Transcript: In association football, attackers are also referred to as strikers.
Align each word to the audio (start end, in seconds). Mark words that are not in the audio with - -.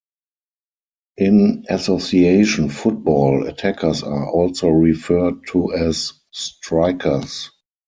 In 1.17 1.65
association 1.69 2.69
football, 2.69 3.45
attackers 3.45 4.01
are 4.01 4.31
also 4.31 4.67
referred 4.69 5.45
to 5.49 5.71
as 5.75 6.13
strikers. 6.31 7.51